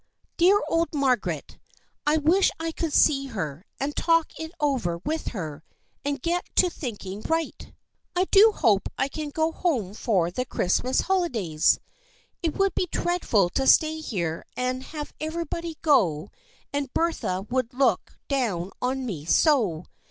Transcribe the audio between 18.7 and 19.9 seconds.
on me so.